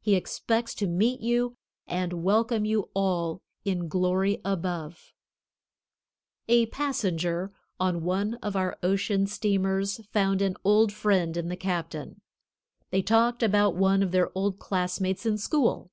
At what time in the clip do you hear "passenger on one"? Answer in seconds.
6.66-8.34